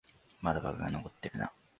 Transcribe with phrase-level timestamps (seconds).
[0.41, 1.51] まだバグが残ってるな